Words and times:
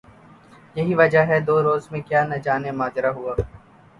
یہی 0.75 0.93
وجہ 0.95 1.23
صرف 1.27 1.45
دو 1.47 1.55
روز 1.63 1.83
میں 1.91 2.01
کیا 2.01 2.21
نجانے 2.25 2.71
ماجرہ 2.79 3.11
ہوا 3.13 3.33